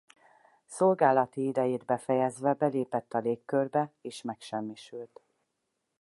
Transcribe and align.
Szolgálati 0.65 1.45
idejét 1.47 1.85
befejezve 1.85 2.53
belépett 2.53 3.13
a 3.13 3.19
légkörbe 3.19 3.91
és 4.01 4.21
megsemmisült. 4.21 5.21